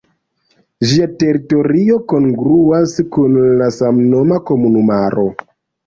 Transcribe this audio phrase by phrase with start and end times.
[0.91, 5.33] Ĝia teritorio kongruas kun la samnoma komunumaro.